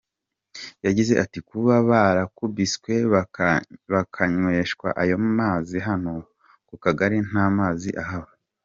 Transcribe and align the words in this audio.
Yagize 0.85 1.13
ati 1.23 1.39
“Kuba 1.49 1.73
barakubiswe 1.89 2.93
bakanyweshwa 3.91 4.87
ayo 5.01 5.15
mazi 5.37 5.77
hano 5.87 6.13
ku 6.67 6.75
kagari 6.83 7.17
nta 7.29 7.45
mazi 7.59 7.91
ahaba. 8.03 8.31